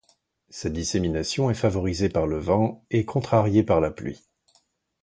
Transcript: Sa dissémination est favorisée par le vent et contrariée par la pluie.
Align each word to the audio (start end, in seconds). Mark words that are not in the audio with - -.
Sa 0.49 0.67
dissémination 0.71 1.51
est 1.51 1.53
favorisée 1.53 2.09
par 2.09 2.25
le 2.25 2.39
vent 2.39 2.83
et 2.89 3.05
contrariée 3.05 3.61
par 3.61 3.79
la 3.79 3.91
pluie. 3.91 4.23